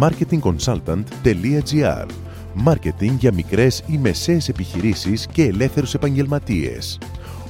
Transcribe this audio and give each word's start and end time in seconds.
marketingconsultant.gr 0.00 2.06
Μάρκετινγκ 2.54 3.18
για 3.18 3.32
μικρές 3.32 3.82
ή 3.86 3.98
μεσαίες 3.98 4.48
επιχειρήσεις 4.48 5.26
και 5.26 5.42
ελεύθερους 5.42 5.94
επαγγελματίες. 5.94 6.98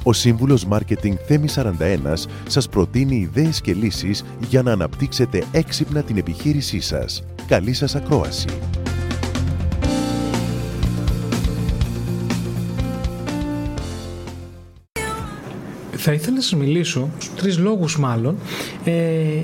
Ο 0.02 0.12
σύμβουλος 0.12 0.64
Μάρκετινγκ 0.64 1.16
Θέμη 1.26 1.48
41 1.48 2.28
σας 2.46 2.68
προτείνει 2.68 3.16
ιδέες 3.16 3.60
και 3.60 3.74
λύσεις 3.74 4.24
για 4.48 4.62
να 4.62 4.72
αναπτύξετε 4.72 5.44
έξυπνα 5.52 6.02
την 6.02 6.16
επιχείρησή 6.16 6.80
σας. 6.80 7.22
Καλή 7.46 7.72
σας 7.72 7.94
ακρόαση! 7.94 8.48
Θα 16.02 16.12
ήθελα 16.12 16.34
να 16.34 16.42
σας 16.42 16.54
μιλήσω, 16.54 17.08
τρεις 17.36 17.58
λόγους 17.58 17.98
μάλλον, 17.98 18.36
ε, 18.84 19.42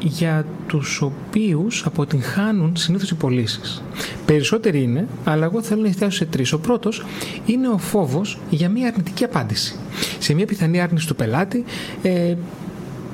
για 0.00 0.46
τους 0.66 1.02
οποίους 1.02 1.86
αποτυγχάνουν 1.86 2.76
συνήθως 2.76 3.10
οι 3.10 3.14
πωλήσεις. 3.14 3.82
Περισσότεροι 4.26 4.82
είναι, 4.82 5.06
αλλά 5.24 5.44
εγώ 5.44 5.62
θέλω 5.62 5.82
να 5.82 5.88
εστιάσω 5.88 6.16
σε 6.16 6.24
τρεις. 6.24 6.52
Ο 6.52 6.58
πρώτος 6.58 7.04
είναι 7.46 7.68
ο 7.68 7.78
φόβος 7.78 8.38
για 8.50 8.68
μια 8.68 8.88
αρνητική 8.88 9.24
απάντηση. 9.24 9.76
Σε 10.18 10.34
μια 10.34 10.46
πιθανή 10.46 10.80
άρνηση 10.80 11.06
του 11.06 11.16
πελάτη, 11.16 11.64
ε, 12.02 12.34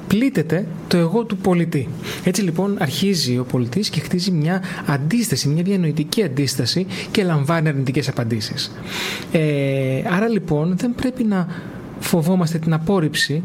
πλήττεται 0.07 0.67
το 0.89 0.97
εγώ 0.97 1.25
του 1.25 1.37
πολιτή. 1.37 1.89
Έτσι 2.25 2.43
λοιπόν 2.43 2.77
αρχίζει 2.79 3.39
ο 3.39 3.45
πολιτής 3.45 3.91
και 3.91 4.01
χτίζει 4.01 4.31
μια 4.31 4.63
αντίσταση, 4.87 5.49
μια 5.49 5.63
διανοητική 5.63 6.23
αντίσταση 6.23 6.87
και 7.11 7.23
λαμβάνει 7.23 7.69
αρνητικές 7.69 8.09
απαντήσεις. 8.09 8.73
Ε, 9.33 10.03
άρα 10.11 10.29
λοιπόν 10.29 10.77
δεν 10.77 10.95
πρέπει 10.95 11.25
να 11.25 11.47
φοβόμαστε 12.01 12.59
την 12.59 12.73
απόρριψη 12.73 13.43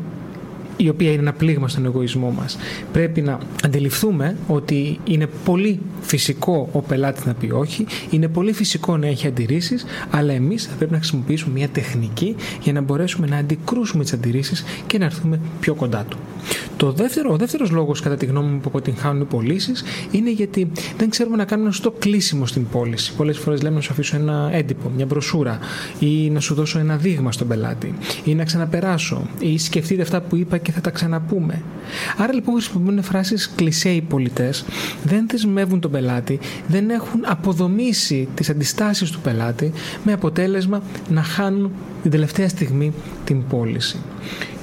η 0.77 0.89
οποία 0.89 1.11
είναι 1.11 1.21
ένα 1.21 1.33
πλήγμα 1.33 1.67
στον 1.67 1.85
εγωισμό 1.85 2.31
μας. 2.31 2.57
Πρέπει 2.91 3.21
να 3.21 3.39
αντιληφθούμε 3.63 4.35
ότι 4.47 4.99
είναι 5.03 5.27
πολύ 5.45 5.79
φυσικό 6.01 6.69
ο 6.71 6.81
πελάτης 6.81 7.25
να 7.25 7.33
πει 7.33 7.51
όχι, 7.51 7.85
είναι 8.09 8.27
πολύ 8.27 8.53
φυσικό 8.53 8.97
να 8.97 9.07
έχει 9.07 9.27
αντιρρήσεις, 9.27 9.85
αλλά 10.09 10.33
εμείς 10.33 10.65
θα 10.65 10.75
πρέπει 10.75 10.91
να 10.91 10.97
χρησιμοποιήσουμε 10.97 11.53
μια 11.53 11.69
τεχνική 11.69 12.35
για 12.61 12.73
να 12.73 12.81
μπορέσουμε 12.81 13.27
να 13.27 13.37
αντικρούσουμε 13.37 14.03
τις 14.03 14.13
αντιρρήσεις 14.13 14.63
και 14.87 14.97
να 14.97 15.05
έρθουμε 15.05 15.39
πιο 15.59 15.73
κοντά 15.73 16.05
του. 16.09 16.17
Το 16.77 16.91
δεύτερο, 16.91 17.33
ο 17.33 17.37
δεύτερος 17.37 17.71
λόγος, 17.71 18.01
κατά 18.01 18.15
τη 18.15 18.25
γνώμη 18.25 18.51
μου, 18.51 18.59
που 18.59 18.69
αποτυγχάνουν 18.69 19.21
οι 19.21 19.25
πωλήσεις 19.25 19.83
είναι 20.11 20.31
γιατί 20.31 20.71
δεν 20.97 21.09
ξέρουμε 21.09 21.35
να 21.35 21.45
κάνουμε 21.45 21.67
ένα 21.67 21.75
σωστό 21.75 21.91
κλείσιμο 21.99 22.45
στην 22.45 22.67
πώληση. 22.67 23.13
Πολλές 23.17 23.37
φορές 23.37 23.61
λέμε 23.61 23.75
να 23.75 23.81
σου 23.81 23.91
αφήσω 23.91 24.15
ένα 24.15 24.49
έντυπο, 24.53 24.91
μια 24.95 25.05
μπροσούρα, 25.05 25.59
ή 25.99 26.29
να 26.29 26.39
σου 26.39 26.53
δώσω 26.53 26.79
ένα 26.79 26.97
δείγμα 26.97 27.31
στον 27.31 27.47
πελάτη, 27.47 27.93
ή 28.23 28.35
να 28.35 28.43
ξαναπεράσω, 28.43 29.27
ή 29.39 29.57
σκεφτείτε 29.57 30.01
αυτά 30.01 30.21
που 30.21 30.35
είπα 30.35 30.57
και 30.67 30.73
θα 30.73 30.81
τα 30.81 30.89
ξαναπούμε. 30.89 31.61
Άρα 32.17 32.33
λοιπόν 32.33 32.55
χρησιμοποιούν 32.55 33.03
φράσεις 33.03 33.51
κλεισέ 33.55 33.89
οι 33.89 34.01
πολιτές, 34.01 34.65
δεν 35.03 35.27
δεσμεύουν 35.27 35.79
τον 35.79 35.91
πελάτη, 35.91 36.39
δεν 36.67 36.89
έχουν 36.89 37.21
αποδομήσει 37.25 38.27
τις 38.35 38.49
αντιστάσεις 38.49 39.11
του 39.11 39.19
πελάτη, 39.19 39.71
με 40.03 40.13
αποτέλεσμα 40.13 40.81
να 41.09 41.23
χάνουν 41.23 41.71
την 42.01 42.11
τελευταία 42.11 42.49
στιγμή 42.49 42.93
την 43.23 43.47
πώληση. 43.47 43.97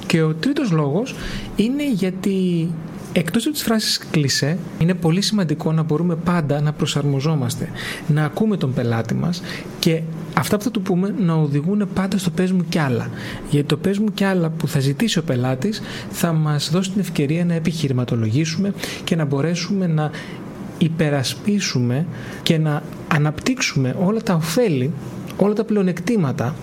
Και 0.05 0.21
ο 0.21 0.33
τρίτος 0.33 0.71
λόγος 0.71 1.15
είναι 1.55 1.91
γιατί 1.91 2.69
Εκτός 3.17 3.45
από 3.45 3.53
τις 3.53 3.63
φράσεις 3.63 3.97
κλισέ, 4.11 4.57
είναι 4.79 4.93
πολύ 4.93 5.21
σημαντικό 5.21 5.71
να 5.71 5.83
μπορούμε 5.83 6.15
πάντα 6.15 6.61
να 6.61 6.73
προσαρμοζόμαστε, 6.73 7.69
να 8.07 8.25
ακούμε 8.25 8.57
τον 8.57 8.73
πελάτη 8.73 9.13
μας 9.13 9.41
και 9.79 10.01
αυτά 10.33 10.57
που 10.57 10.63
θα 10.63 10.71
του 10.71 10.81
πούμε 10.81 11.15
να 11.19 11.33
οδηγούν 11.33 11.87
πάντα 11.93 12.17
στο 12.17 12.29
πες 12.29 12.51
μου 12.51 12.65
κι 12.69 12.79
άλλα. 12.79 13.09
Γιατί 13.49 13.67
το 13.67 13.77
πες 13.77 13.99
μου 13.99 14.13
κι 14.13 14.23
άλλα 14.23 14.49
που 14.49 14.67
θα 14.67 14.79
ζητήσει 14.79 15.19
ο 15.19 15.23
πελάτης 15.23 15.81
θα 16.09 16.33
μας 16.33 16.69
δώσει 16.71 16.91
την 16.91 17.01
ευκαιρία 17.01 17.45
να 17.45 17.53
επιχειρηματολογήσουμε 17.53 18.73
και 19.03 19.15
να 19.15 19.25
μπορέσουμε 19.25 19.87
να 19.87 20.11
υπερασπίσουμε 20.77 22.05
και 22.43 22.57
να 22.57 22.83
αναπτύξουμε 23.07 23.95
όλα 23.99 24.21
τα 24.21 24.33
ωφέλη, 24.33 24.91
όλα 25.37 25.53
τα 25.53 25.63
πλεονεκτήματα 25.63 26.55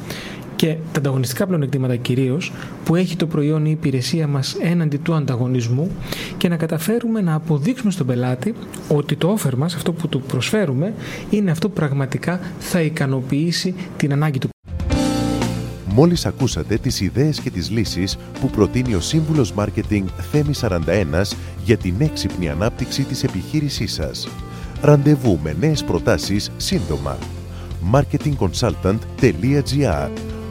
και 0.62 0.76
τα 0.92 0.98
ανταγωνιστικά 0.98 1.46
πλεονεκτήματα 1.46 1.96
κυρίως 1.96 2.52
που 2.84 2.96
έχει 2.96 3.16
το 3.16 3.26
προϊόν 3.26 3.64
ή 3.64 3.68
η 3.68 3.70
υπηρεσία 3.70 4.26
μας 4.26 4.56
έναντι 4.60 4.96
του 4.96 5.14
ανταγωνισμού 5.14 5.90
και 6.36 6.48
να 6.48 6.56
καταφέρουμε 6.56 7.20
να 7.20 7.34
αποδείξουμε 7.34 7.90
στον 7.90 8.06
πελάτη 8.06 8.54
ότι 8.88 9.16
το 9.16 9.38
offer 9.38 9.54
μας, 9.54 9.74
αυτό 9.74 9.92
που 9.92 10.08
του 10.08 10.20
προσφέρουμε, 10.20 10.94
είναι 11.30 11.50
αυτό 11.50 11.68
που 11.68 11.74
πραγματικά 11.74 12.40
θα 12.58 12.80
ικανοποιήσει 12.80 13.74
την 13.96 14.12
ανάγκη 14.12 14.38
του. 14.38 14.48
Μόλις 15.88 16.26
ακούσατε 16.26 16.76
τις 16.76 17.00
ιδέες 17.00 17.40
και 17.40 17.50
τις 17.50 17.70
λύσεις 17.70 18.18
που 18.40 18.50
προτείνει 18.50 18.94
ο 18.94 19.00
Σύμβουλος 19.00 19.52
Μάρκετινγκ 19.52 20.08
Θέμη 20.30 20.52
41 20.60 21.34
για 21.64 21.76
την 21.76 21.94
έξυπνη 21.98 22.48
ανάπτυξη 22.48 23.02
της 23.02 23.24
επιχείρησής 23.24 23.92
σας. 23.92 24.28
Ραντεβού 24.80 25.38
με 25.42 25.56
νέες 25.60 25.84
προτάσεις 25.84 26.50
σύντομα. 26.56 27.18
marketingconsultant.gr 27.92 30.31